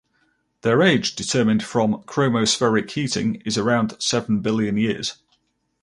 [0.61, 5.17] Their age determined from chromospheric heating is around seven billion years.